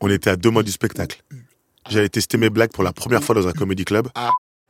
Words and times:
On 0.00 0.10
était 0.10 0.30
à 0.30 0.36
deux 0.36 0.50
mois 0.50 0.62
du 0.62 0.72
spectacle. 0.72 1.22
J'avais 1.88 2.08
testé 2.08 2.38
mes 2.38 2.50
blagues 2.50 2.72
pour 2.72 2.84
la 2.84 2.92
première 2.92 3.22
fois 3.22 3.34
dans 3.34 3.46
un 3.46 3.52
comedy 3.52 3.84
club. 3.84 4.08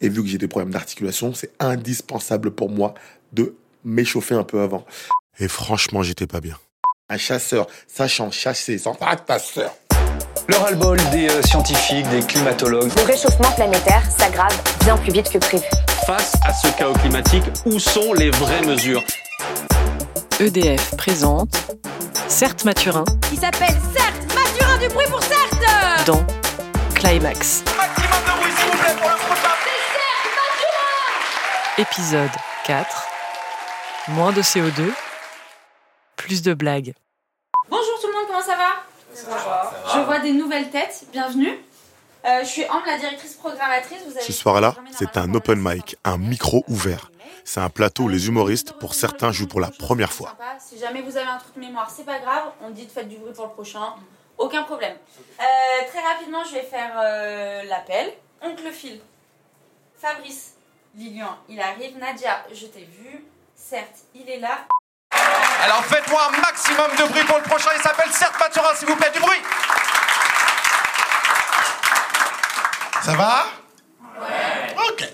Et 0.01 0.09
vu 0.09 0.23
que 0.23 0.29
j'ai 0.29 0.39
des 0.39 0.49
problèmes 0.49 0.73
d'articulation, 0.73 1.33
c'est 1.35 1.53
indispensable 1.61 2.51
pour 2.51 2.69
moi 2.69 2.95
de 3.33 3.55
m'échauffer 3.85 4.35
un 4.35 4.43
peu 4.43 4.61
avant. 4.61 4.85
Et 5.39 5.49
franchement, 5.49 6.03
j'étais 6.03 6.27
pas 6.27 6.41
bien. 6.41 6.59
Un 7.09 7.19
chasseur 7.19 7.67
sachant 7.87 8.31
chasser 8.31 8.79
sans 8.79 8.97
sœur. 9.39 9.75
Le 10.49 10.57
ras-le-bol 10.57 10.99
des 11.11 11.29
euh, 11.29 11.43
scientifiques, 11.43 12.09
des 12.11 12.21
climatologues. 12.21 12.91
Le 12.97 13.03
réchauffement 13.03 13.51
planétaire 13.53 14.03
s'aggrave 14.11 14.55
bien 14.85 14.97
plus 14.99 15.13
vite 15.13 15.31
que 15.31 15.39
prévu. 15.39 15.65
Face 16.07 16.35
à 16.45 16.53
ce 16.53 16.69
chaos 16.77 16.93
climatique, 16.95 17.45
où 17.65 17.79
sont 17.79 18.13
les 18.13 18.31
vraies 18.31 18.63
mesures? 18.63 19.03
EDF 20.45 20.95
présente 20.99 21.57
Certes 22.29 22.67
Mathurin 22.67 23.07
qui 23.31 23.37
s'appelle 23.37 23.75
Certes 23.97 24.35
Mathurin 24.35 24.77
du 24.77 24.89
bruit 24.89 25.07
pour 25.09 25.23
Certes 25.23 26.07
dans 26.07 26.23
Climax. 26.95 27.65
Maximum 27.65 28.21
de 28.27 28.41
bruit 28.41 28.53
s'il 28.53 28.71
vous 28.71 28.77
plaît 28.77 28.95
pour 29.01 29.09
le 29.09 29.17
prochain. 29.17 29.49
Épisode 31.79 32.31
4. 32.67 33.09
Moins 34.09 34.33
de 34.33 34.43
CO2, 34.43 34.91
plus 36.17 36.43
de 36.43 36.53
blagues. 36.53 36.93
Bonjour 37.71 37.99
tout 38.03 38.09
le 38.09 38.13
monde, 38.13 38.25
comment 38.27 38.43
ça 38.43 38.57
va? 38.57 39.95
Je 39.95 40.01
vois 40.01 40.19
des 40.19 40.33
nouvelles 40.33 40.69
têtes, 40.69 41.07
bienvenue. 41.11 41.59
Euh, 42.27 42.41
je 42.41 42.49
suis 42.49 42.65
Ambre, 42.67 42.85
la 42.87 42.99
directrice 42.99 43.33
programmatrice. 43.35 43.99
Vous 44.07 44.15
avez 44.15 44.27
Ce 44.27 44.33
soir-là, 44.33 44.75
c'est 44.91 45.17
un 45.17 45.33
open 45.33 45.59
mic, 45.59 45.97
un 46.05 46.19
micro 46.19 46.65
ouvert. 46.69 47.11
C'est 47.45 47.61
un 47.61 47.69
plateau 47.69 48.05
où 48.05 48.09
les 48.09 48.27
humoristes, 48.27 48.73
pour 48.73 48.95
certains, 48.95 49.31
jouent 49.31 49.47
pour 49.47 49.61
la 49.61 49.71
première 49.71 50.13
fois. 50.13 50.35
Si 50.59 50.79
jamais 50.79 51.03
vous 51.03 51.17
avez 51.17 51.29
un 51.29 51.37
truc 51.39 51.55
de 51.55 51.61
mémoire, 51.61 51.91
c'est 51.91 52.05
pas 52.05 52.19
grave. 52.19 52.45
On 52.63 52.71
dit 52.71 52.87
de 52.87 52.91
faites 52.91 53.09
du 53.09 53.17
bruit 53.17 53.35
pour 53.35 53.45
le 53.47 53.53
prochain. 53.53 53.95
Aucun 54.39 54.63
problème. 54.63 54.97
Euh, 55.39 55.43
très 55.89 56.01
rapidement, 56.01 56.43
je 56.45 56.55
vais 56.55 56.63
faire 56.63 56.93
euh, 56.97 57.63
l'appel. 57.65 58.13
Oncle 58.43 58.73
Phil. 58.73 59.01
Fabrice. 60.01 60.55
Lilian, 60.97 61.37
il 61.49 61.61
arrive. 61.61 61.99
Nadia, 61.99 62.45
je 62.53 62.67
t'ai 62.67 62.85
vu. 62.85 63.25
Certes, 63.55 63.99
il 64.15 64.29
est 64.29 64.39
là. 64.39 64.59
Alors 65.63 65.85
faites-moi 65.85 66.21
un 66.29 66.41
maximum 66.41 66.91
de 66.99 67.09
bruit 67.11 67.25
pour 67.25 67.37
le 67.37 67.43
prochain. 67.43 67.71
Il 67.77 67.83
s'appelle 67.83 68.11
Certes 68.11 68.39
Mathurin, 68.39 68.75
s'il 68.75 68.89
vous 68.89 68.97
plaît, 68.97 69.11
du 69.13 69.21
bruit. 69.21 69.43
Ça 73.03 73.13
va? 73.13 73.47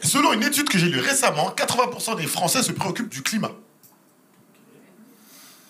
Selon 0.02 0.32
une 0.32 0.42
étude 0.42 0.68
que 0.68 0.78
j'ai 0.78 0.88
lue 0.88 1.00
récemment, 1.00 1.54
80% 1.56 2.16
des 2.16 2.26
Français 2.26 2.62
se 2.62 2.72
préoccupent 2.72 3.08
du 3.08 3.22
climat. 3.22 3.52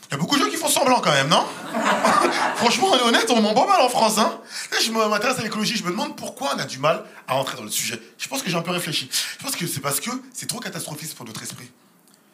Il 0.09 0.15
y 0.15 0.17
a 0.17 0.19
beaucoup 0.19 0.37
de 0.37 0.43
gens 0.43 0.51
qui 0.51 0.57
font 0.57 0.69
semblant 0.69 1.01
quand 1.01 1.13
même, 1.13 1.29
non? 1.29 1.47
Franchement, 2.57 2.89
on 2.93 2.97
est 2.99 3.03
honnête, 3.03 3.31
on 3.31 3.41
ment 3.41 3.55
pas 3.55 3.67
mal 3.67 3.81
en 3.81 3.89
France. 3.89 4.19
Hein 4.19 4.41
Là, 4.73 4.79
je 4.83 4.91
m'intéresse 4.91 5.39
à 5.39 5.43
l'écologie, 5.43 5.77
je 5.77 5.85
me 5.85 5.91
demande 5.91 6.17
pourquoi 6.17 6.53
on 6.57 6.59
a 6.59 6.65
du 6.65 6.79
mal 6.79 7.05
à 7.29 7.35
rentrer 7.35 7.57
dans 7.57 7.63
le 7.63 7.71
sujet. 7.71 8.01
Je 8.19 8.27
pense 8.27 8.43
que 8.43 8.51
j'ai 8.51 8.57
un 8.57 8.63
peu 8.63 8.73
réfléchi. 8.73 9.09
Je 9.39 9.45
pense 9.45 9.55
que 9.55 9.69
c'est 9.69 9.79
parce 9.79 10.01
que 10.01 10.11
c'est 10.33 10.47
trop 10.47 10.59
catastrophiste 10.59 11.15
pour 11.15 11.27
notre 11.27 11.43
esprit. 11.45 11.71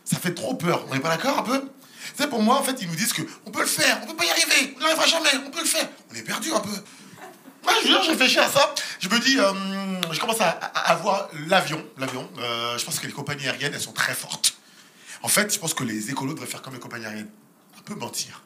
Ça 0.05 0.17
fait 0.17 0.33
trop 0.33 0.55
peur. 0.55 0.87
On 0.89 0.95
n'est 0.95 1.01
pas 1.01 1.11
d'accord 1.11 1.39
un 1.39 1.43
peu? 1.43 1.69
Sais, 2.17 2.29
pour 2.29 2.41
moi, 2.41 2.57
en 2.57 2.63
fait, 2.63 2.81
ils 2.81 2.89
nous 2.89 2.95
disent 2.95 3.13
que 3.13 3.23
on 3.45 3.51
peut 3.51 3.61
le 3.61 3.67
faire, 3.67 4.01
on 4.03 4.07
peut 4.07 4.17
pas 4.17 4.25
y 4.25 4.31
arriver, 4.31 4.75
on 4.77 4.79
n'y 4.79 4.87
arrivera 4.87 5.07
jamais, 5.07 5.29
on 5.47 5.51
peut 5.51 5.61
le 5.61 5.67
faire. 5.67 5.87
On 6.11 6.15
est 6.15 6.23
perdu 6.23 6.53
un 6.53 6.61
peu. 6.61 6.71
Moi, 7.63 7.75
je 7.83 7.89
je 7.89 8.11
réfléchis 8.11 8.39
à 8.39 8.49
ça. 8.49 8.75
Je 9.01 9.09
me 9.09 9.19
dis, 9.19 9.39
euh, 9.39 9.53
je 10.17 10.21
commence 10.21 10.41
à, 10.41 10.49
à- 10.51 10.91
à 10.93 10.95
voir 10.97 11.29
l'avion. 11.47 11.85
L'avion. 11.99 12.29
Euh, 12.39 12.77
je 12.79 12.85
pense 12.85 12.99
que 12.99 13.07
les 13.07 13.13
compagnies 13.13 13.47
aériennes, 13.47 13.73
elles 13.75 13.81
sont 13.81 13.93
très 13.93 14.15
fortes. 14.15 14.57
En 15.23 15.29
fait, 15.29 15.53
je 15.53 15.59
pense 15.59 15.75
que 15.75 15.85
les 15.85 16.11
écolos 16.11 16.35
devraient 16.35 16.47
faire 16.49 16.63
comme 16.63 16.75
les 16.75 16.81
compagnies 16.81 17.07
aériennes. 17.07 17.31
Un 17.79 17.83
peu 17.83 17.95
mentir. 17.95 18.43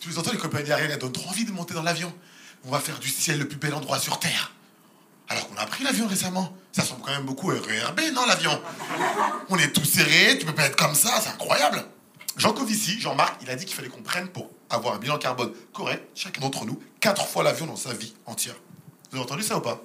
Tous 0.00 0.08
les 0.08 0.14
temps, 0.14 0.30
les 0.32 0.38
compagnies 0.38 0.70
aériennes, 0.72 0.90
elles 0.92 0.98
donnent 0.98 1.12
trop 1.12 1.28
envie 1.30 1.44
de 1.44 1.52
monter 1.52 1.74
dans 1.74 1.82
l'avion. 1.82 2.12
On 2.64 2.70
va 2.70 2.80
faire 2.80 2.98
du 2.98 3.08
ciel 3.08 3.38
le 3.38 3.46
plus 3.48 3.58
bel 3.58 3.74
endroit 3.74 3.98
sur 3.98 4.18
Terre. 4.18 4.52
Alors 5.28 5.48
qu'on 5.48 5.56
a 5.56 5.66
pris 5.66 5.84
l'avion 5.84 6.06
récemment. 6.06 6.54
Ça 6.72 6.82
ressemble 6.82 7.02
quand 7.02 7.12
même 7.12 7.24
beaucoup 7.24 7.46
RERB, 7.48 8.00
non, 8.12 8.26
l'avion? 8.26 8.60
On 9.48 9.58
est 9.58 9.72
tous 9.72 9.84
serrés, 9.84 10.36
tu 10.38 10.44
peux 10.46 10.54
pas 10.54 10.64
être 10.66 10.76
comme 10.76 10.94
ça, 10.94 11.20
c'est 11.22 11.30
incroyable. 11.30 11.84
Jean 12.36 12.52
Covici, 12.52 13.00
Jean-Marc, 13.00 13.36
il 13.42 13.48
a 13.50 13.54
dit 13.54 13.64
qu'il 13.64 13.74
fallait 13.76 13.88
qu'on 13.88 14.02
prenne 14.02 14.28
pour 14.28 14.50
avoir 14.68 14.94
un 14.94 14.98
bilan 14.98 15.18
carbone 15.18 15.52
correct, 15.72 16.04
chacun 16.14 16.40
d'entre 16.40 16.64
nous, 16.66 16.82
quatre 17.00 17.26
fois 17.26 17.42
l'avion 17.44 17.64
dans 17.66 17.76
sa 17.76 17.92
vie 17.94 18.12
entière. 18.26 18.56
Vous 19.10 19.16
avez 19.18 19.24
entendu 19.24 19.42
ça 19.42 19.56
ou 19.56 19.60
pas? 19.60 19.80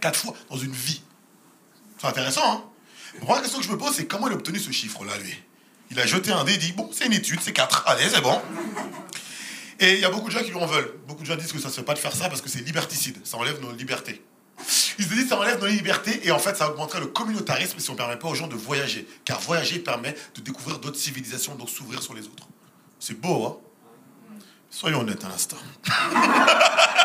Quatre 0.00 0.18
fois 0.18 0.34
dans 0.48 0.56
une 0.56 0.72
vie. 0.72 1.02
C'est 1.98 2.06
intéressant, 2.06 2.52
hein 2.52 2.64
la 3.28 3.40
question 3.40 3.58
que 3.58 3.64
je 3.64 3.70
me 3.70 3.78
pose, 3.78 3.94
c'est 3.94 4.06
comment 4.06 4.28
il 4.28 4.32
a 4.32 4.36
obtenu 4.36 4.58
ce 4.58 4.70
chiffre-là, 4.70 5.16
lui? 5.18 5.34
Il 5.90 5.98
a 5.98 6.06
jeté 6.06 6.32
un 6.32 6.44
dé, 6.44 6.54
il 6.54 6.58
dit, 6.58 6.72
bon, 6.72 6.88
c'est 6.92 7.06
une 7.06 7.12
étude, 7.12 7.40
c'est 7.42 7.52
quatre. 7.52 7.84
Allez, 7.86 8.08
c'est 8.08 8.20
bon. 8.20 8.40
Et 9.80 9.94
il 9.94 10.00
y 10.00 10.04
a 10.04 10.10
beaucoup 10.10 10.28
de 10.28 10.32
gens 10.32 10.42
qui 10.42 10.50
lui 10.50 10.56
en 10.56 10.66
veulent. 10.66 10.94
Beaucoup 11.06 11.22
de 11.22 11.26
gens 11.26 11.36
disent 11.36 11.52
que 11.52 11.58
ça 11.58 11.68
ne 11.68 11.72
se 11.72 11.80
fait 11.80 11.84
pas 11.84 11.94
de 11.94 11.98
faire 11.98 12.14
ça 12.14 12.28
parce 12.28 12.40
que 12.40 12.48
c'est 12.48 12.60
liberticide. 12.60 13.18
Ça 13.24 13.38
enlève 13.38 13.60
nos 13.60 13.72
libertés. 13.72 14.22
Ils 14.98 15.04
se 15.06 15.14
disent 15.14 15.28
ça 15.30 15.38
enlève 15.38 15.58
nos 15.58 15.66
libertés 15.66 16.26
et 16.26 16.30
en 16.30 16.38
fait 16.38 16.54
ça 16.54 16.70
augmenterait 16.70 17.00
le 17.00 17.06
communautarisme 17.06 17.78
si 17.78 17.88
on 17.88 17.94
ne 17.94 17.98
permet 17.98 18.18
pas 18.18 18.28
aux 18.28 18.34
gens 18.34 18.46
de 18.46 18.56
voyager. 18.56 19.08
Car 19.24 19.40
voyager 19.40 19.78
permet 19.78 20.14
de 20.34 20.42
découvrir 20.42 20.78
d'autres 20.78 20.98
civilisations, 20.98 21.54
donc 21.54 21.70
s'ouvrir 21.70 22.02
sur 22.02 22.12
les 22.12 22.26
autres. 22.26 22.46
C'est 22.98 23.18
beau, 23.18 23.46
hein? 23.46 23.56
Soyons 24.70 25.00
honnêtes 25.00 25.24
un 25.24 25.30
instant. 25.30 25.56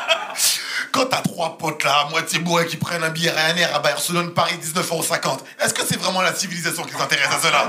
Quand 0.95 1.07
t'as 1.07 1.19
trois 1.19 1.57
potes 1.57 1.83
là, 1.83 2.05
à 2.05 2.09
moitié 2.09 2.39
bourrés, 2.39 2.67
qui 2.67 2.77
prennent 2.77 3.03
un 3.03 3.09
billet 3.09 3.29
Ryanair 3.29 3.75
à 3.75 3.79
Barcelone-Paris 3.79 4.55
19,50€, 4.63 5.39
est-ce 5.59 5.73
que 5.73 5.85
c'est 5.85 5.97
vraiment 5.97 6.21
la 6.21 6.33
civilisation 6.33 6.83
qui 6.83 6.93
s'intéresse 6.93 7.35
à 7.35 7.39
cela? 7.41 7.67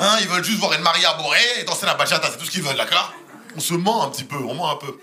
Hein 0.00 0.16
Ils 0.20 0.26
veulent 0.26 0.42
juste 0.42 0.58
voir 0.58 0.72
une 0.72 0.80
Maria 0.80 1.12
bourrée 1.12 1.38
et 1.60 1.62
danser 1.62 1.86
la 1.86 1.94
bachata, 1.94 2.28
c'est 2.28 2.38
tout 2.38 2.44
ce 2.44 2.50
qu'ils 2.50 2.64
veulent, 2.64 2.76
d'accord? 2.76 3.14
On 3.54 3.60
se 3.60 3.74
ment 3.74 4.02
un 4.02 4.08
petit 4.08 4.24
peu, 4.24 4.34
on 4.38 4.54
ment 4.54 4.72
un 4.72 4.74
peu. 4.74 4.98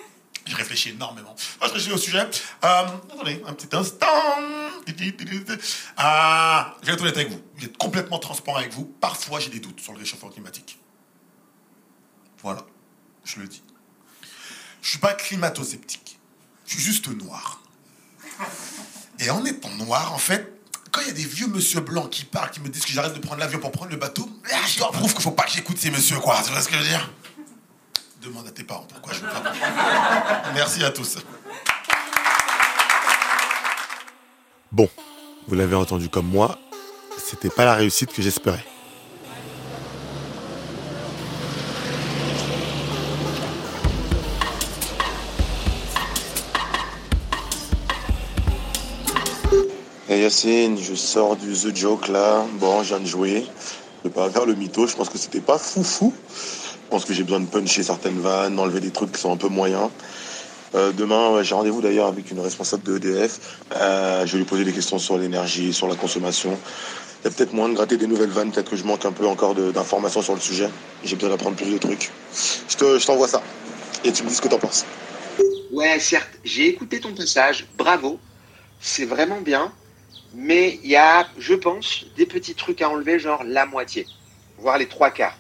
J'ai 0.46 0.56
réfléchi 0.56 0.90
énormément. 0.90 1.34
Moi, 1.62 1.70
je 1.70 1.74
réfléchis 1.76 1.94
au 1.94 1.98
sujet. 1.98 2.20
Euh, 2.20 2.84
attendez, 3.14 3.42
un 3.48 3.54
petit 3.54 3.74
instant. 3.74 4.08
Ah, 5.96 6.76
je 6.82 6.88
vais 6.88 6.94
être 6.96 7.02
honnête 7.02 7.16
avec 7.16 7.30
vous. 7.30 7.42
Je 7.56 7.62
vais 7.62 7.68
être 7.68 7.78
complètement 7.78 8.20
transparent 8.20 8.58
avec 8.58 8.74
vous. 8.74 8.94
Parfois, 9.00 9.40
j'ai 9.40 9.50
des 9.50 9.62
doutes 9.62 9.80
sur 9.80 9.94
le 9.94 10.00
réchauffement 10.00 10.28
climatique. 10.28 10.78
Voilà, 12.42 12.66
je 13.24 13.40
le 13.40 13.48
dis. 13.48 13.64
Je 14.82 14.90
suis 14.90 15.00
pas 15.00 15.14
climato-sceptique. 15.14 16.03
Je 16.66 16.74
suis 16.74 16.82
juste 16.82 17.08
noir. 17.08 17.60
Et 19.20 19.30
en 19.30 19.44
étant 19.46 19.70
noir, 19.72 20.14
en 20.14 20.18
fait, 20.18 20.60
quand 20.92 21.02
il 21.02 21.08
y 21.08 21.12
a 21.12 21.14
des 21.14 21.26
vieux 21.26 21.48
monsieur 21.48 21.80
blancs 21.82 22.10
qui 22.10 22.26
parlent, 22.26 22.52
qui 22.52 22.60
me 22.60 22.70
disent 22.70 22.86
que 22.86 22.92
j'arrête 22.92 23.14
de 23.14 23.20
prendre 23.20 23.40
l'avion 23.40 23.60
pour 23.60 23.72
prendre 23.72 23.92
le 23.92 23.98
bateau, 23.98 24.30
ah, 24.52 24.58
je 24.68 24.80
leur 24.80 24.92
prouve 24.92 25.14
qu'il 25.14 25.24
faut 25.24 25.32
pas 25.32 25.44
que 25.44 25.52
j'écoute 25.52 25.78
ces 25.78 25.90
messieurs, 25.90 26.20
quoi. 26.20 26.42
Tu 26.44 26.52
vois 26.52 26.62
ce 26.62 26.68
que 26.68 26.76
je 26.76 26.80
veux 26.80 26.88
dire? 26.88 27.12
Demande 28.22 28.48
à 28.48 28.52
tes 28.52 28.64
parents 28.64 28.86
pourquoi 28.88 29.14
je 29.14 29.20
pas. 29.22 29.54
Merci 30.54 30.84
à 30.84 30.92
tous. 30.92 31.18
Bon, 34.72 34.90
vous 35.48 35.56
l'avez 35.56 35.76
entendu 35.76 36.10
comme 36.10 36.28
moi, 36.28 36.58
c'était 37.18 37.50
pas 37.50 37.66
la 37.66 37.76
réussite 37.76 38.14
que 38.14 38.22
j'espérais. 38.22 38.66
Hey 50.14 50.22
Yacine, 50.22 50.78
je 50.78 50.94
sors 50.94 51.36
du 51.36 51.54
The 51.54 51.76
Joke 51.76 52.08
là. 52.08 52.46
Bon, 52.60 52.84
je 52.84 52.90
viens 52.90 53.00
de 53.00 53.08
jouer. 53.08 53.48
Je 54.04 54.10
vais 54.10 54.14
pas 54.14 54.30
faire 54.30 54.46
le 54.46 54.54
mytho, 54.54 54.86
je 54.86 54.96
pense 54.96 55.10
que 55.10 55.18
c'était 55.18 55.42
pas 55.42 55.58
foufou. 55.58 56.14
Je 56.30 56.88
pense 56.92 57.04
que 57.04 57.14
j'ai 57.16 57.24
besoin 57.24 57.40
de 57.40 57.48
puncher 57.48 57.82
certaines 57.82 58.20
vannes, 58.20 58.56
d'enlever 58.56 58.80
des 58.80 58.92
trucs 58.92 59.12
qui 59.12 59.20
sont 59.20 59.34
un 59.34 59.38
peu 59.38 59.48
moyens. 59.48 59.90
Euh, 60.76 60.92
demain, 60.92 61.42
j'ai 61.42 61.56
rendez-vous 61.56 61.82
d'ailleurs 61.82 62.06
avec 62.06 62.30
une 62.30 62.40
responsable 62.42 62.84
de 62.84 62.98
EDF. 62.98 63.40
Euh, 63.76 64.24
je 64.28 64.34
vais 64.34 64.38
lui 64.38 64.46
poser 64.46 64.64
des 64.64 64.72
questions 64.72 65.00
sur 65.00 65.18
l'énergie, 65.18 65.74
sur 65.74 65.88
la 65.88 65.96
consommation. 65.96 66.60
Il 67.24 67.32
y 67.32 67.34
a 67.34 67.36
peut-être 67.36 67.54
moyen 67.54 67.70
de 67.70 67.74
gratter 67.76 67.98
des 67.98 68.06
nouvelles 68.06 68.30
vannes, 68.30 68.52
peut-être 68.52 68.70
que 68.70 68.76
je 68.78 68.84
manque 68.84 69.06
un 69.06 69.14
peu 69.14 69.26
encore 69.26 69.56
d'informations 69.56 70.22
sur 70.22 70.36
le 70.36 70.42
sujet. 70.42 70.70
J'ai 71.04 71.16
besoin 71.16 71.32
d'apprendre 71.32 71.56
plus 71.56 71.72
de 71.72 71.80
trucs. 71.80 72.12
Je 72.70 72.78
te- 72.78 73.00
je 73.00 73.06
t'envoie 73.08 73.28
ça. 73.28 73.42
Et 74.04 74.12
tu 74.12 74.22
me 74.22 74.30
dis 74.30 74.36
ce 74.36 74.42
que 74.42 74.48
t'en 74.48 74.60
penses. 74.60 74.86
Ouais, 75.72 76.00
certes, 76.00 76.38
j'ai 76.44 76.68
écouté 76.68 77.00
ton 77.00 77.16
passage, 77.16 77.66
bravo, 77.76 78.20
c'est 78.80 79.06
vraiment 79.06 79.42
bien, 79.42 79.74
mais 80.34 80.80
il 80.84 80.90
y 80.90 80.96
a, 80.96 81.28
je 81.38 81.54
pense, 81.54 82.06
des 82.16 82.26
petits 82.26 82.56
trucs 82.56 82.82
à 82.82 82.90
enlever, 82.90 83.20
genre 83.20 83.44
la 83.46 83.66
moitié, 83.66 84.08
voire 84.58 84.78
les 84.78 84.88
trois 84.88 85.12
quarts. 85.12 85.38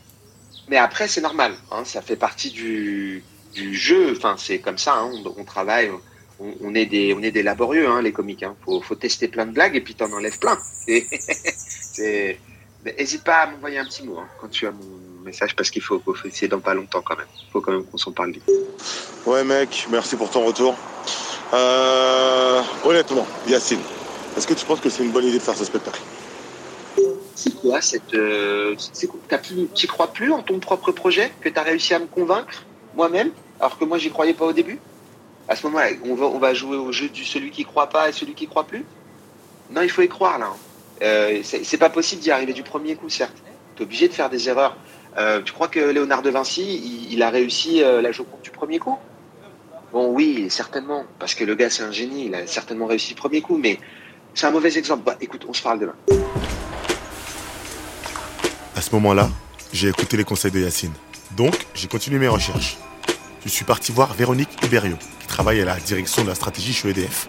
Mais 0.69 0.77
après, 0.77 1.07
c'est 1.07 1.21
normal, 1.21 1.53
hein, 1.71 1.83
ça 1.83 2.01
fait 2.01 2.15
partie 2.15 2.51
du, 2.51 3.23
jeu, 3.53 4.13
enfin, 4.15 4.35
c'est 4.37 4.59
comme 4.59 4.77
ça, 4.77 4.95
hein, 4.95 5.11
on, 5.37 5.43
travaille, 5.43 5.91
on, 6.39 6.73
est 6.73 6.85
des, 6.85 7.13
on 7.13 7.21
est 7.21 7.31
des 7.31 7.43
laborieux, 7.43 7.87
hein, 7.87 8.01
les 8.01 8.11
comiques, 8.11 8.43
hein. 8.43 8.55
faut, 8.63 8.81
faut 8.81 8.95
tester 8.95 9.27
plein 9.27 9.45
de 9.45 9.51
blagues 9.51 9.75
et 9.75 9.81
puis 9.81 9.95
t'en 9.95 10.11
enlèves 10.11 10.39
plein. 10.39 10.57
Et 10.87 11.05
c'est, 11.93 12.39
mais 12.85 12.95
hésite 12.97 13.23
pas 13.23 13.41
à 13.41 13.51
m'envoyer 13.51 13.77
un 13.77 13.85
petit 13.85 14.03
mot 14.03 14.19
quand 14.39 14.49
tu 14.49 14.67
as 14.67 14.71
mon 14.71 15.23
message, 15.23 15.55
parce 15.55 15.69
qu'il 15.69 15.81
faut, 15.81 15.99
faut 15.99 16.15
essayer 16.27 16.47
dans 16.47 16.59
pas 16.59 16.73
longtemps 16.73 17.01
quand 17.01 17.17
même, 17.17 17.27
faut 17.51 17.61
quand 17.61 17.71
même 17.71 17.85
qu'on 17.85 17.97
s'en 17.97 18.11
parle. 18.11 18.33
Ouais 19.25 19.43
mec, 19.43 19.87
merci 19.89 20.15
pour 20.15 20.29
ton 20.29 20.45
retour. 20.45 20.75
Euh, 21.53 22.61
honnêtement, 22.83 23.27
Yacine, 23.47 23.79
est-ce 24.37 24.47
que 24.47 24.53
tu 24.53 24.65
penses 24.65 24.79
que 24.79 24.89
c'est 24.89 25.03
une 25.03 25.11
bonne 25.11 25.25
idée 25.25 25.37
de 25.37 25.43
faire 25.43 25.55
ce 25.55 25.65
spectacle? 25.65 26.01
C'est 27.35 27.55
quoi 27.55 27.81
cette. 27.81 28.13
Euh, 28.13 28.75
tu 29.73 29.87
crois 29.87 30.13
plus 30.13 30.31
en 30.31 30.41
ton 30.41 30.59
propre 30.59 30.91
projet 30.91 31.31
que 31.41 31.49
tu 31.49 31.59
as 31.59 31.63
réussi 31.63 31.93
à 31.93 31.99
me 31.99 32.05
convaincre 32.05 32.63
moi-même, 32.95 33.31
alors 33.59 33.77
que 33.77 33.85
moi 33.85 33.97
j'y 33.97 34.09
croyais 34.09 34.33
pas 34.33 34.45
au 34.45 34.53
début? 34.53 34.79
À 35.47 35.55
ce 35.55 35.65
moment-là, 35.67 35.87
on 36.05 36.37
va, 36.37 36.53
jouer 36.53 36.77
au 36.77 36.91
jeu 36.91 37.09
du 37.09 37.25
celui 37.25 37.51
qui 37.51 37.65
croit 37.65 37.89
pas 37.89 38.09
et 38.09 38.11
celui 38.13 38.33
qui 38.33 38.47
croit 38.47 38.63
plus? 38.63 38.85
Non, 39.71 39.81
il 39.81 39.89
faut 39.89 40.01
y 40.01 40.07
croire 40.07 40.39
là. 40.39 40.53
Euh, 41.01 41.41
c'est 41.43 41.77
pas 41.77 41.89
possible 41.89 42.21
d'y 42.21 42.31
arriver 42.31 42.53
du 42.53 42.63
premier 42.63 42.95
coup, 42.95 43.09
certes. 43.09 43.35
Tu 43.75 43.81
es 43.81 43.85
obligé 43.85 44.07
de 44.07 44.13
faire 44.13 44.29
des 44.29 44.47
erreurs. 44.47 44.77
Euh, 45.17 45.41
tu 45.41 45.51
crois 45.51 45.67
que 45.67 45.79
Léonard 45.79 46.21
de 46.21 46.29
Vinci, 46.29 47.07
il, 47.11 47.21
a 47.21 47.29
réussi 47.29 47.83
euh, 47.83 48.01
la 48.01 48.11
Joconde 48.11 48.41
du 48.41 48.51
premier 48.51 48.79
coup? 48.79 48.97
Bon, 49.91 50.07
oui, 50.07 50.47
certainement, 50.49 51.05
parce 51.19 51.35
que 51.35 51.43
le 51.43 51.53
gars 51.53 51.69
c'est 51.69 51.83
un 51.83 51.91
génie, 51.91 52.25
il 52.25 52.35
a 52.35 52.47
certainement 52.47 52.87
réussi 52.87 53.09
du 53.09 53.15
premier 53.15 53.41
coup, 53.41 53.57
mais 53.57 53.79
c'est 54.33 54.47
un 54.47 54.51
mauvais 54.51 54.77
exemple. 54.77 55.03
Bah, 55.05 55.15
écoute, 55.21 55.45
on 55.47 55.53
se 55.53 55.61
parle 55.61 55.79
demain. 55.79 55.95
À 58.75 58.81
ce 58.81 58.91
moment-là, 58.95 59.29
j'ai 59.71 59.89
écouté 59.89 60.17
les 60.17 60.23
conseils 60.23 60.51
de 60.51 60.59
Yacine. 60.59 60.93
Donc, 61.37 61.67
j'ai 61.73 61.87
continué 61.87 62.19
mes 62.19 62.27
recherches. 62.27 62.77
Je 63.43 63.49
suis 63.49 63.65
parti 63.65 63.91
voir 63.91 64.13
Véronique 64.13 64.63
Iberio, 64.63 64.95
qui 65.19 65.27
travaille 65.27 65.61
à 65.61 65.65
la 65.65 65.79
direction 65.79 66.23
de 66.23 66.29
la 66.29 66.35
stratégie 66.35 66.73
chez 66.73 66.89
EDF, 66.89 67.27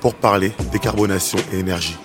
pour 0.00 0.14
parler 0.14 0.52
décarbonation 0.72 1.38
et 1.52 1.58
énergie. 1.58 1.96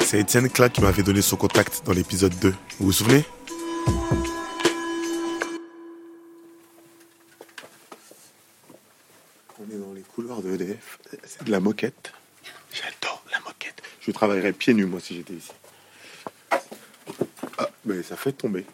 C'est 0.00 0.20
Étienne 0.20 0.48
Clark 0.48 0.72
qui 0.72 0.80
m'avait 0.80 1.02
donné 1.02 1.22
son 1.22 1.36
contact 1.36 1.82
dans 1.84 1.92
l'épisode 1.92 2.36
2. 2.38 2.50
Vous 2.50 2.86
vous 2.86 2.92
souvenez? 2.92 3.24
On 9.58 9.64
est 9.70 9.78
dans 9.78 9.92
les 9.94 10.02
couloirs 10.02 10.42
de 10.42 10.52
EDF. 10.54 10.98
C'est 11.24 11.44
de 11.44 11.50
la 11.50 11.60
moquette. 11.60 12.12
Je 14.00 14.10
travaillerais 14.12 14.52
pieds 14.52 14.74
nus, 14.74 14.86
moi, 14.86 15.00
si 15.00 15.14
j'étais 15.14 15.34
ici. 15.34 15.50
Ah, 17.58 17.68
mais 17.84 18.02
ça 18.02 18.16
fait 18.16 18.32
tomber. 18.32 18.64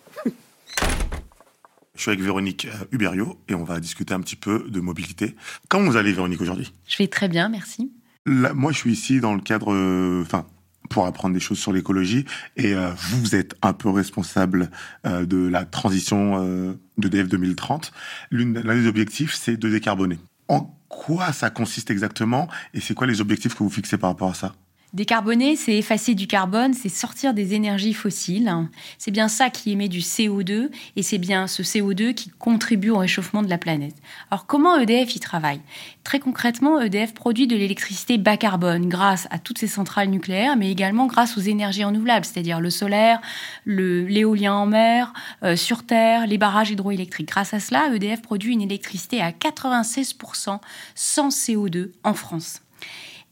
Je 1.97 2.03
suis 2.03 2.11
avec 2.11 2.21
Véronique 2.21 2.67
euh, 2.67 2.85
Huberio 2.93 3.38
et 3.49 3.55
on 3.55 3.65
va 3.65 3.81
discuter 3.81 4.15
un 4.15 4.21
petit 4.21 4.37
peu 4.37 4.67
de 4.69 4.81
mobilité. 4.81 5.35
Comment 5.69 5.91
vous 5.91 5.97
allez, 5.97 6.12
Véronique, 6.12 6.41
aujourd'hui? 6.41 6.73
Je 6.87 6.99
vais 6.99 7.09
très 7.09 7.29
bien, 7.29 7.49
merci. 7.49 7.91
moi, 8.27 8.71
je 8.71 8.77
suis 8.79 8.93
ici 8.93 9.21
dans 9.21 9.35
le 9.35 9.41
cadre, 9.41 9.73
euh, 9.73 10.23
enfin, 10.23 10.47
pour 10.91 11.06
apprendre 11.06 11.35
des 11.35 11.41
choses 11.41 11.59
sur 11.59 11.73
l'écologie. 11.73 12.27
Et 12.56 12.75
euh, 12.75 12.91
vous 13.11 13.35
êtes 13.35 13.56
un 13.62 13.73
peu 13.73 13.91
responsable 13.91 14.71
de 15.05 15.49
la 15.49 15.65
transition 15.65 16.77
de 16.97 17.09
DF 17.09 17.29
2030. 17.29 17.93
L'un 18.31 18.75
des 18.75 18.87
objectifs, 18.87 19.35
c'est 19.35 19.56
de 19.56 19.69
décarboner. 19.69 20.19
En 20.49 20.79
quoi 20.88 21.33
ça 21.33 21.50
consiste 21.50 21.91
exactement 21.91 22.49
et 22.73 22.81
c'est 22.81 22.94
quoi 22.94 23.06
les 23.06 23.21
objectifs 23.21 23.55
que 23.55 23.62
vous 23.65 23.71
fixez 23.71 23.99
par 23.99 24.11
rapport 24.11 24.31
à 24.31 24.35
ça? 24.35 24.55
Décarboner, 24.97 25.57
c'est 25.57 25.77
effacer 25.77 26.15
du 26.15 26.27
carbone, 26.27 26.73
c'est 26.73 26.89
sortir 26.89 27.35
des 27.35 27.53
énergies 27.53 27.93
fossiles. 27.93 28.51
C'est 28.97 29.11
bien 29.11 29.29
ça 29.29 29.51
qui 29.51 29.71
émet 29.71 29.89
du 29.89 29.99
CO2 29.99 30.71
et 30.97 31.03
c'est 31.03 31.19
bien 31.19 31.47
ce 31.49 31.63
CO2 31.63 32.15
qui 32.15 32.31
contribue 32.31 32.89
au 32.89 32.97
réchauffement 32.97 33.43
de 33.43 33.51
la 33.51 33.59
planète. 33.59 33.95
Alors 34.31 34.47
comment 34.47 34.79
EDF 34.79 35.15
y 35.15 35.21
travaille? 35.21 35.61
Très 36.03 36.19
concrètement, 36.19 36.81
EDF 36.81 37.13
produit 37.13 37.47
de 37.47 37.55
l'électricité 37.55 38.17
bas 38.17 38.39
carbone 38.39 38.89
grâce 38.89 39.29
à 39.31 39.39
toutes 39.39 39.59
ces 39.59 39.67
centrales 39.67 40.09
nucléaires, 40.09 40.57
mais 40.57 40.71
également 40.71 41.05
grâce 41.05 41.37
aux 41.37 41.43
énergies 41.43 41.85
renouvelables, 41.85 42.25
c'est-à-dire 42.25 42.59
le 42.59 42.71
solaire, 42.71 43.21
l'éolien 43.67 44.55
en 44.55 44.65
mer, 44.65 45.13
euh, 45.43 45.57
sur 45.57 45.85
Terre, 45.85 46.27
les 46.27 46.39
barrages 46.39 46.71
hydroélectriques. 46.71 47.29
Grâce 47.29 47.53
à 47.53 47.61
cela, 47.61 47.95
EDF 47.95 48.23
produit 48.23 48.55
une 48.55 48.63
électricité 48.63 49.21
à 49.21 49.31
96% 49.31 50.59
sans 50.95 51.29
CO2 51.29 51.91
en 52.03 52.15
France. 52.15 52.63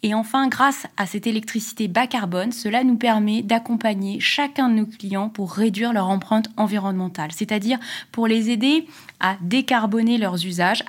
Et 0.05 0.12
enfin, 0.12 0.49
grâce 0.49 0.87
à 0.99 1.06
cette 1.06 1.27
électricité 1.27 1.89
bas 1.89 2.06
carbone, 2.06 2.53
cela 2.53 2.85
nous 2.85 2.97
permet 2.97 3.41
d'accompagner 3.41 4.21
chacun 4.21 4.69
de 4.69 4.75
nos 4.75 4.85
clients 4.85 5.31
pour 5.31 5.51
réduire 5.51 5.95
leur 5.95 6.11
empreinte 6.11 6.51
environnementale, 6.59 7.31
c'est-à-dire 7.33 7.79
pour 8.12 8.27
les 8.27 8.51
aider 8.51 8.87
à 9.19 9.39
décarboner 9.41 10.19
leurs 10.19 10.45
usages 10.45 10.85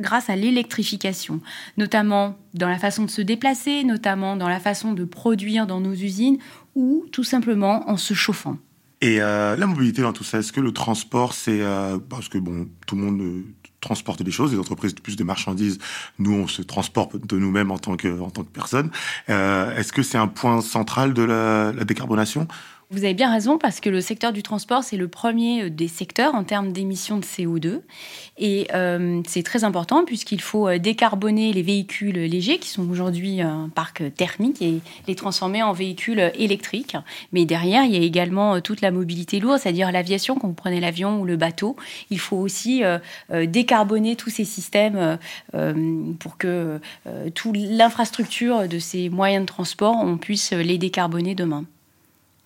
grâce 0.00 0.30
à 0.30 0.34
l'électrification, 0.34 1.40
notamment 1.76 2.36
dans 2.54 2.68
la 2.68 2.78
façon 2.78 3.04
de 3.04 3.10
se 3.10 3.22
déplacer, 3.22 3.84
notamment 3.84 4.34
dans 4.34 4.48
la 4.48 4.58
façon 4.58 4.94
de 4.94 5.04
produire 5.04 5.68
dans 5.68 5.80
nos 5.80 5.94
usines 5.94 6.38
ou 6.74 7.06
tout 7.12 7.24
simplement 7.24 7.88
en 7.88 7.96
se 7.96 8.14
chauffant. 8.14 8.58
Et 9.00 9.20
euh, 9.20 9.54
la 9.54 9.68
mobilité 9.68 10.02
dans 10.02 10.12
tout 10.12 10.24
ça, 10.24 10.38
est-ce 10.40 10.52
que 10.52 10.60
le 10.60 10.72
transport, 10.72 11.34
c'est 11.34 11.60
euh, 11.60 11.98
parce 11.98 12.28
que 12.28 12.38
bon, 12.38 12.66
tout 12.84 12.96
le 12.96 13.02
monde, 13.02 13.44
transporter 13.88 14.24
des 14.24 14.34
choses, 14.38 14.52
les 14.52 14.58
entreprises 14.58 14.94
plus 15.06 15.16
de 15.16 15.24
marchandises, 15.32 15.78
nous 16.18 16.34
on 16.42 16.48
se 16.56 16.62
transporte 16.62 17.12
de 17.32 17.36
nous-mêmes 17.38 17.70
en 17.76 17.80
tant 17.86 17.96
que 17.96 18.10
en 18.20 18.30
tant 18.30 18.42
que 18.46 18.52
personne. 18.60 18.88
Euh, 19.28 19.76
Est-ce 19.76 19.92
que 19.96 20.02
c'est 20.08 20.18
un 20.26 20.30
point 20.40 20.60
central 20.76 21.08
de 21.14 21.24
la, 21.32 21.72
la 21.78 21.84
décarbonation? 21.84 22.42
Vous 22.90 23.04
avez 23.04 23.14
bien 23.14 23.32
raison 23.32 23.58
parce 23.58 23.80
que 23.80 23.90
le 23.90 24.00
secteur 24.00 24.32
du 24.32 24.44
transport, 24.44 24.84
c'est 24.84 24.96
le 24.96 25.08
premier 25.08 25.64
euh, 25.64 25.70
des 25.70 25.88
secteurs 25.88 26.34
en 26.34 26.44
termes 26.44 26.72
d'émissions 26.72 27.18
de 27.18 27.24
CO2. 27.24 27.80
Et 28.38 28.68
euh, 28.74 29.22
c'est 29.26 29.42
très 29.42 29.64
important 29.64 30.04
puisqu'il 30.04 30.40
faut 30.40 30.68
euh, 30.68 30.78
décarboner 30.78 31.52
les 31.52 31.62
véhicules 31.62 32.14
légers 32.14 32.58
qui 32.58 32.68
sont 32.68 32.88
aujourd'hui 32.88 33.40
un 33.40 33.70
parc 33.74 34.04
thermique 34.14 34.62
et 34.62 34.80
les 35.08 35.14
transformer 35.16 35.64
en 35.64 35.72
véhicules 35.72 36.30
électriques. 36.36 36.96
Mais 37.32 37.44
derrière, 37.44 37.84
il 37.84 37.92
y 37.92 37.96
a 37.96 38.00
également 38.00 38.60
toute 38.60 38.80
la 38.80 38.92
mobilité 38.92 39.40
lourde, 39.40 39.58
c'est-à-dire 39.58 39.90
l'aviation, 39.90 40.36
quand 40.36 40.46
vous 40.46 40.54
prenez 40.54 40.78
l'avion 40.78 41.20
ou 41.20 41.24
le 41.24 41.36
bateau. 41.36 41.76
Il 42.10 42.20
faut 42.20 42.36
aussi 42.36 42.82
décarboner 43.32 44.16
tous 44.16 44.30
ces 44.30 44.44
systèmes 44.44 45.18
pour 46.18 46.36
que 46.38 46.80
toute 47.34 47.56
l'infrastructure 47.56 48.68
de 48.68 48.78
ces 48.78 49.08
moyens 49.08 49.42
de 49.42 49.46
transport, 49.46 49.96
on 49.96 50.16
puisse 50.16 50.52
les 50.52 50.78
décarboner 50.78 51.34
demain. 51.34 51.64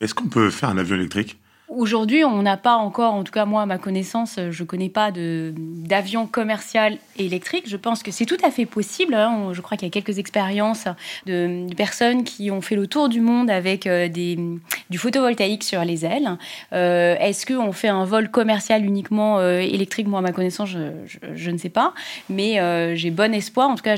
Est-ce 0.00 0.14
qu'on 0.14 0.28
peut 0.28 0.50
faire 0.50 0.70
un 0.70 0.78
avion 0.78 0.96
électrique? 0.96 1.38
Aujourd'hui, 1.70 2.24
on 2.24 2.42
n'a 2.42 2.56
pas 2.56 2.74
encore, 2.74 3.14
en 3.14 3.22
tout 3.22 3.30
cas 3.30 3.44
moi, 3.44 3.62
à 3.62 3.66
ma 3.66 3.78
connaissance, 3.78 4.40
je 4.50 4.62
ne 4.62 4.66
connais 4.66 4.88
pas 4.88 5.12
d'avion 5.12 6.26
commercial 6.26 6.98
électrique. 7.16 7.68
Je 7.68 7.76
pense 7.76 8.02
que 8.02 8.10
c'est 8.10 8.26
tout 8.26 8.36
à 8.42 8.50
fait 8.50 8.66
possible. 8.66 9.14
Hein. 9.14 9.50
Je 9.52 9.60
crois 9.60 9.76
qu'il 9.76 9.86
y 9.86 9.90
a 9.90 9.92
quelques 9.92 10.18
expériences 10.18 10.86
de, 11.26 11.72
personnes 11.76 12.24
qui 12.24 12.50
ont 12.50 12.60
fait 12.60 12.74
le 12.74 12.88
tour 12.88 13.08
du 13.08 13.20
monde 13.20 13.50
avec 13.50 13.86
euh, 13.86 14.08
du 14.08 14.98
photovoltaïque 14.98 15.62
sur 15.62 15.84
les 15.84 16.04
ailes. 16.04 16.38
Euh, 16.72 17.14
est-ce 17.20 17.46
qu'on 17.46 17.70
fait 17.70 17.88
un 17.88 18.04
vol 18.04 18.32
commercial 18.32 18.84
uniquement 18.84 19.38
euh, 19.38 19.60
électrique? 19.60 20.08
Moi, 20.08 20.18
à 20.18 20.22
ma 20.22 20.32
connaissance, 20.32 20.70
je, 20.70 21.50
ne 21.52 21.56
sais 21.56 21.68
pas. 21.68 21.94
Mais 22.28 22.96
j'ai 22.96 23.12
bon 23.12 23.32
espoir, 23.32 23.68
en 23.68 23.76
tout 23.76 23.84
cas, 23.84 23.94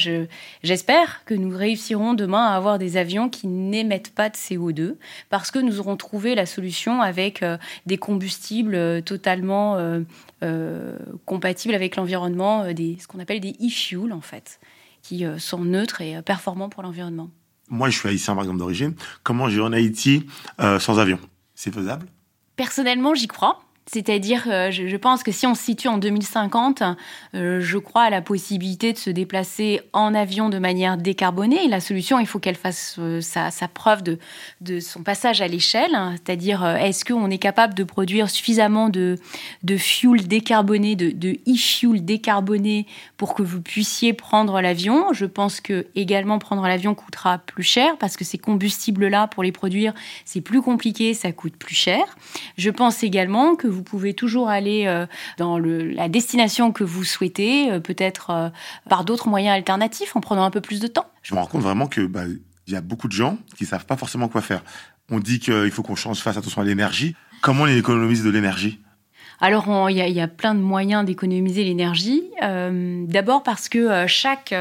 j'espère 0.63 1.23
que 1.25 1.33
nous 1.33 1.57
réussirons 1.57 2.13
demain 2.13 2.49
à 2.49 2.55
avoir 2.55 2.79
des 2.79 2.99
avions 2.99 3.31
qui 3.31 3.47
n'émettent 3.47 4.15
pas 4.15 4.29
de 4.29 4.35
CO2 4.35 4.97
parce 5.31 5.51
que 5.51 5.59
nous 5.59 5.81
aurons 5.81 5.97
trouvé 5.97 6.35
la 6.35 6.45
solution 6.45 7.01
avec 7.01 7.43
des 7.87 7.97
combustibles 7.99 8.75
euh, 8.75 9.01
totalement 9.01 9.77
euh, 9.77 10.01
euh, 10.43 10.99
compatibles 11.25 11.75
avec 11.75 11.97
l'environnement, 11.97 12.65
ce 12.65 13.07
qu'on 13.07 13.19
appelle 13.19 13.41
des 13.41 13.57
e-fuels 13.61 14.13
en 14.13 14.21
fait, 14.21 14.61
qui 15.03 15.25
sont 15.39 15.65
neutres 15.65 16.01
et 16.01 16.21
performants 16.23 16.69
pour 16.69 16.83
l'environnement. 16.83 17.31
Moi, 17.69 17.89
je 17.91 17.99
suis 17.99 18.09
haïtien 18.09 18.35
par 18.35 18.45
exemple 18.45 18.59
d'origine. 18.59 18.95
Comment 19.23 19.49
j'ai 19.49 19.61
en 19.61 19.73
Haïti 19.73 20.27
sans 20.59 20.99
avion? 20.99 21.19
C'est 21.55 21.73
faisable? 21.73 22.07
Personnellement, 22.57 23.15
j'y 23.15 23.29
crois. 23.29 23.61
C'est-à-dire, 23.87 24.45
euh, 24.47 24.71
je, 24.71 24.97
pense 24.97 25.25
que 25.25 25.33
si 25.33 25.45
on 25.45 25.57
se 25.57 25.63
situe 25.63 25.89
en 25.89 25.99
2050, 25.99 26.85
euh, 27.35 27.61
je 27.61 27.79
crois 27.79 28.03
à 28.03 28.11
la 28.11 28.23
possibilité 28.23 28.93
de 28.93 28.99
se 28.99 29.11
déplacer 29.11 29.81
en 29.93 30.15
avion 30.15 30.49
de 30.49 30.59
manière 30.59 30.97
décarbonée. 30.97 31.67
La 31.67 31.81
solution, 31.81 32.21
il 32.21 32.27
faut 32.27 32.39
qu'elle 32.39 32.55
fasse 32.55 32.97
euh, 33.01 33.21
sa, 33.21 33.51
preuve 33.69 34.03
de, 34.05 34.81
son 34.81 35.03
passage 35.03 35.43
à 35.43 35.49
l'échelle. 35.49 35.97
Hein. 35.97 36.15
C'est-à-dire, 36.15 36.65
est-ce 36.65 37.05
qu'on 37.05 37.29
est 37.29 37.39
capable 37.39 37.75
de 37.75 37.83
produire 37.83 38.31
suffisamment 38.31 38.89
de, 38.89 39.19
fuel 39.77 40.29
décarboné, 40.29 40.95
de, 40.95 41.11
de 41.11 41.41
e-fuel 41.49 42.05
décarboné 42.05 42.87
pour 43.17 43.35
que 43.35 43.43
vous 43.43 43.61
puissiez 43.61 44.13
prendre 44.13 44.61
l'avion? 44.61 45.13
Je 45.13 45.27
pense 45.27 45.61
que 45.61 45.87
également 45.97 46.39
prendre 46.39 46.63
l'avion 46.63 46.95
coûtera 46.95 47.39
plus 47.39 47.65
cher 47.65 47.99
parce 47.99 48.17
que 48.17 48.25
ces 48.25 48.39
combustibles-là, 48.39 49.27
pour 49.27 49.43
les 49.43 49.53
produire, 49.53 49.93
c'est 50.25 50.41
plus 50.41 50.63
compliqué, 50.63 51.15
ça 51.15 51.33
coûte 51.33 51.57
plus 51.57 51.75
cher. 51.75 52.05
Je 52.57 52.71
pense 52.71 53.03
également 53.03 53.57
que 53.57 53.72
vous 53.73 53.83
pouvez 53.83 54.15
toujours 54.15 54.49
aller 54.49 54.87
euh, 54.87 55.07
dans 55.39 55.59
la 55.59 56.09
destination 56.09 56.73
que 56.73 56.85
vous 56.85 57.05
souhaitez, 57.05 57.73
euh, 57.73 57.81
peut-être 57.81 58.31
euh, 58.31 58.49
par 58.89 59.05
d'autres 59.05 59.29
moyens 59.29 59.57
alternatifs, 59.57 60.15
en 60.15 60.21
prenant 60.21 60.45
un 60.45 60.51
peu 60.51 60.61
plus 60.61 60.81
de 60.81 60.87
temps. 60.87 61.07
Je 61.23 61.35
me 61.35 61.41
rends 61.41 61.47
compte 61.47 61.63
vraiment 61.63 61.87
que 61.87 62.07
bah, 62.07 62.23
y 62.69 62.77
a 62.77 62.81
beaucoup 62.81 63.09
de 63.09 63.13
gens 63.13 63.39
qui 63.57 63.67
savent 63.67 63.87
pas 63.87 63.97
forcément 63.97 64.29
quoi 64.29 64.43
faire. 64.43 64.63
On 65.11 65.19
dit 65.19 65.41
qu'il 65.41 65.71
faut 65.71 65.83
qu'on 65.83 65.97
change, 65.97 66.19
fasse 66.19 66.37
attention 66.37 66.63
à 66.63 66.65
l'énergie. 66.65 67.17
Comment 67.41 67.65
on 67.65 67.67
économise 67.67 68.23
de 68.23 68.31
l'énergie? 68.31 68.79
Alors, 69.41 69.91
il 69.91 69.97
y, 69.97 70.21
a 70.21 70.29
plein 70.29 70.55
de 70.55 70.61
moyens 70.61 71.05
d'économiser 71.05 71.65
l'énergie. 71.65 72.23
D'abord 72.41 73.43
parce 73.43 73.69
que 73.69 74.07
chaque 74.07 74.55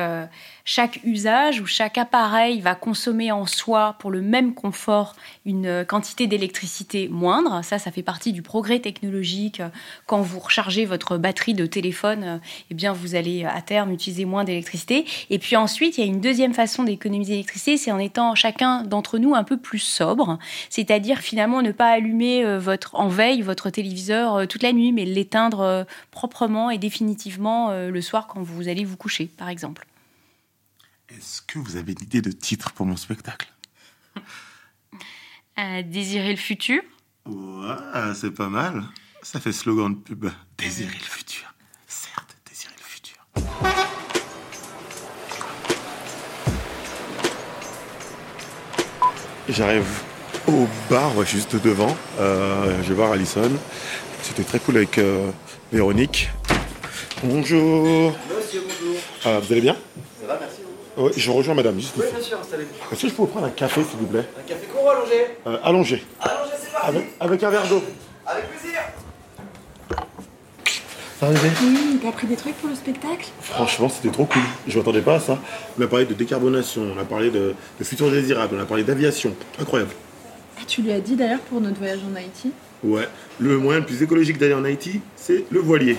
chaque 0.65 1.00
usage 1.03 1.62
ou 1.62 1.65
chaque 1.65 1.98
appareil 1.98 2.62
va 2.62 2.75
consommer 2.75 3.32
en 3.32 3.46
soi 3.46 3.96
pour 4.00 4.12
le 4.12 4.22
même 4.22 4.53
confort 4.53 5.15
une 5.46 5.65
euh, 5.65 5.84
quantité 5.84 6.27
d'électricité 6.27 7.08
moindre. 7.10 7.63
Ça, 7.63 7.80
ça 7.80 7.91
fait 7.91 8.03
partie 8.03 8.34
du 8.34 8.41
progrès 8.41 8.80
technologique. 8.80 9.62
Quand 10.06 10.22
vous 10.22 10.39
rechargez 10.39 10.86
votre 10.86 11.18
batterie 11.18 11.53
de 11.53 11.65
téléphone, 11.65 12.24
euh, 12.24 12.38
eh 12.70 12.74
bien, 12.74 12.94
vous 12.94 13.15
allez 13.15 13.46
à 13.46 13.62
terme 13.62 13.91
utiliser 13.91 14.25
moins 14.25 14.44
d'électricité. 14.44 15.06
Et 15.30 15.39
puis 15.39 15.56
ensuite, 15.56 15.98
il 15.98 16.01
y 16.01 16.03
a 16.03 16.08
une 16.08 16.22
deuxième 16.22 16.53
façon 16.53 16.84
d'économiser 16.84 17.34
l'électricité, 17.34 17.77
c'est 17.77 17.91
en 17.91 18.00
étant 18.00 18.36
chacun 18.36 18.84
d'entre 18.84 19.18
nous 19.18 19.36
un 19.36 19.44
peu 19.44 19.58
plus 19.58 19.80
sobre. 19.80 20.38
C'est-à-dire 20.70 21.20
finalement 21.20 21.62
ne 21.62 21.72
pas 21.72 21.89
allumer 21.89 22.46
euh, 22.46 22.60
votre 22.60 22.96
en 22.96 23.08
veille 23.08 23.41
votre 23.41 23.70
téléviseur 23.70 24.48
toute 24.48 24.63
la 24.63 24.74
nuit, 24.74 24.91
mais 24.91 25.06
l'éteindre 25.06 25.86
proprement 26.12 26.70
et 26.70 26.77
définitivement 26.77 27.72
le 27.72 28.01
soir 28.01 28.27
quand 28.27 28.41
vous 28.41 28.68
allez 28.68 28.84
vous 28.84 28.98
coucher, 28.98 29.30
par 29.38 29.50
exemple. 29.50 29.86
Est-ce 31.18 31.41
que 31.41 31.60
vous 31.60 31.75
avez 31.75 31.91
une 31.91 32.01
idée 32.01 32.22
de 32.22 32.32
titre 32.32 32.72
pour 32.72 32.86
mon 32.86 32.96
spectacle? 32.96 33.51
Euh, 35.60 35.84
Désirer 35.84 36.32
le 36.32 36.38
futur? 36.38 36.82
Ouais, 37.25 38.13
c'est 38.15 38.32
pas 38.32 38.50
mal. 38.50 38.84
Ça 39.22 39.39
fait 39.39 39.51
slogan 39.51 39.94
de 39.94 40.00
pub. 40.00 40.30
Désirer 40.58 40.94
le 40.98 41.03
futur. 41.03 41.53
Certes, 41.88 42.36
désirer 42.50 42.74
le 42.77 42.84
futur. 42.84 43.18
J'arrive 49.50 49.86
au 50.48 50.68
bar, 50.89 51.24
juste 51.25 51.56
devant. 51.62 51.96
Euh, 52.20 52.82
je 52.84 52.89
vais 52.89 52.96
voir 52.96 53.12
Alison. 53.12 53.51
C'était 54.24 54.44
très 54.44 54.60
cool 54.60 54.77
avec 54.77 54.98
euh, 54.98 55.32
Véronique. 55.72 56.30
Bonjour. 57.24 58.15
Monsieur, 58.36 58.63
bonjour. 58.68 58.96
Ah, 59.25 59.39
vous 59.39 59.51
allez 59.51 59.62
bien? 59.62 59.75
Oui, 60.98 61.12
je 61.15 61.31
rejoins 61.31 61.55
madame. 61.55 61.79
Juste 61.79 61.93
oui, 61.98 62.03
ici. 62.05 62.13
bien 62.15 62.24
sûr, 62.24 62.39
installez-vous. 62.39 62.93
Est-ce 62.93 63.01
que 63.01 63.07
je 63.07 63.13
peux 63.13 63.21
vous 63.21 63.27
prendre 63.27 63.45
un 63.48 63.51
café, 63.51 63.81
s'il 63.83 63.98
vous 64.00 64.07
plaît 64.07 64.25
Un 64.39 64.48
café 64.48 64.65
court 64.67 64.83
ou 64.86 64.89
allongé 64.89 65.13
euh, 65.48 65.57
Allongé. 65.63 66.03
Allongé, 66.19 66.51
c'est 66.62 66.71
parti. 66.71 66.88
Avec, 66.89 67.05
avec 67.19 67.43
un 67.43 67.50
verre 67.50 67.67
d'eau. 67.67 67.83
Avec 68.25 68.45
plaisir. 68.50 68.79
Ça 71.19 71.27
va, 71.27 71.39
Oui, 71.63 72.00
t'as 72.01 72.12
pris 72.12 72.27
des 72.27 72.36
trucs 72.36 72.55
pour 72.55 72.69
le 72.69 72.75
spectacle? 72.75 73.27
Franchement, 73.41 73.89
c'était 73.89 74.10
trop 74.12 74.25
cool. 74.25 74.41
Je 74.67 74.77
m'attendais 74.77 75.01
pas 75.01 75.15
à 75.15 75.19
ça. 75.19 75.39
On 75.79 75.81
a 75.83 75.88
parlé 75.88 76.05
de 76.05 76.13
décarbonation, 76.13 76.81
on 76.95 77.00
a 77.00 77.05
parlé 77.05 77.29
de, 77.29 77.53
de 77.79 77.83
futur 77.83 78.10
désirable, 78.10 78.55
on 78.57 78.62
a 78.62 78.65
parlé 78.65 78.83
d'aviation. 78.83 79.33
Incroyable. 79.60 79.91
Ah, 80.57 80.63
tu 80.67 80.81
lui 80.81 80.91
as 80.91 81.00
dit 81.00 81.15
d'ailleurs 81.15 81.39
pour 81.41 81.62
notre 81.62 81.77
voyage 81.77 82.00
en 82.12 82.15
Haïti? 82.15 82.51
Ouais. 82.83 83.07
Le 83.39 83.57
moyen 83.60 83.79
le 83.81 83.86
plus 83.86 84.01
écologique 84.01 84.39
d'aller 84.39 84.55
en 84.55 84.65
Haïti, 84.65 85.00
c'est 85.15 85.45
le 85.51 85.60
voilier. 85.60 85.98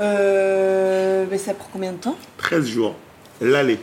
Euh. 0.00 1.26
Mais 1.30 1.38
ça 1.38 1.54
prend 1.54 1.68
combien 1.72 1.92
de 1.92 1.98
temps 1.98 2.16
13 2.38 2.66
jours. 2.66 2.94
L'aller. 3.40 3.78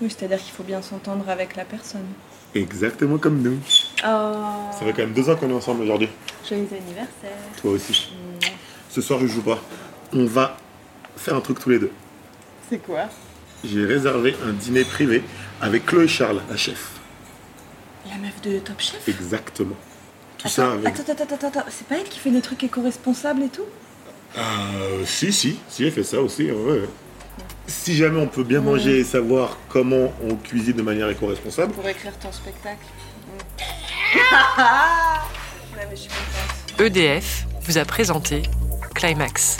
Oui, 0.00 0.08
c'est-à-dire 0.10 0.38
qu'il 0.38 0.52
faut 0.52 0.62
bien 0.62 0.82
s'entendre 0.82 1.28
avec 1.28 1.56
la 1.56 1.64
personne. 1.64 2.06
Exactement 2.54 3.18
comme 3.18 3.40
nous. 3.40 3.58
Oh. 4.04 4.32
Ça 4.72 4.80
fait 4.80 4.92
quand 4.92 5.02
même 5.02 5.12
deux 5.12 5.30
ans 5.30 5.36
qu'on 5.36 5.48
est 5.48 5.54
ensemble 5.54 5.82
aujourd'hui. 5.82 6.08
Joyeux 6.46 6.66
anniversaire. 6.70 7.38
Toi 7.60 7.72
aussi. 7.72 8.12
Ce 8.90 9.00
soir, 9.00 9.20
je 9.20 9.26
joue 9.26 9.42
pas. 9.42 9.58
On 10.12 10.26
va 10.26 10.56
faire 11.16 11.34
un 11.34 11.40
truc 11.40 11.58
tous 11.60 11.70
les 11.70 11.78
deux. 11.78 11.90
C'est 12.68 12.78
quoi 12.78 13.08
J'ai 13.64 13.84
réservé 13.84 14.36
un 14.46 14.52
dîner 14.52 14.84
privé 14.84 15.22
avec 15.60 15.86
Chloé 15.86 16.08
Charles, 16.08 16.42
la 16.50 16.56
chef. 16.56 16.90
La 18.10 18.16
meuf 18.16 18.40
de 18.42 18.58
Top 18.58 18.80
Chef 18.80 19.08
Exactement. 19.08 19.76
Tout 20.38 20.48
attends, 20.48 20.54
ça 20.54 20.72
avec... 20.72 20.88
Attends, 20.88 21.12
attends, 21.12 21.34
attends, 21.34 21.48
attends. 21.48 21.64
C'est 21.70 21.86
pas 21.86 21.96
elle 21.96 22.08
qui 22.08 22.18
fait 22.18 22.30
des 22.30 22.42
trucs 22.42 22.62
éco-responsables 22.64 23.44
et 23.44 23.48
tout 23.48 23.64
Euh, 24.36 25.04
si, 25.04 25.32
si, 25.32 25.58
si, 25.68 25.84
elle 25.84 25.92
fait 25.92 26.02
ça 26.04 26.20
aussi. 26.20 26.50
ouais. 26.50 26.88
Si 27.66 27.96
jamais 27.96 28.20
on 28.20 28.26
peut 28.26 28.42
bien 28.44 28.60
manger 28.60 28.98
et 28.98 29.04
savoir 29.04 29.56
comment 29.68 30.12
on 30.28 30.34
cuisine 30.36 30.72
de 30.74 30.82
manière 30.82 31.08
éco-responsable, 31.08 31.72
Pour 31.72 31.88
écrire 31.88 32.18
ton 32.18 32.32
spectacle. 32.32 32.84
ouais, 34.14 35.86
mais 35.88 35.96
je 35.96 36.00
suis 36.02 36.10
contente. 36.10 36.80
EDF 36.80 37.46
vous 37.62 37.78
a 37.78 37.84
présenté 37.84 38.42
Climax. 38.94 39.58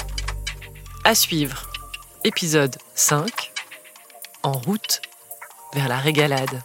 À 1.05 1.15
suivre, 1.15 1.71
épisode 2.25 2.77
5, 2.95 3.53
En 4.43 4.53
route 4.53 5.01
vers 5.75 5.89
la 5.89 5.99
régalade. 5.99 6.63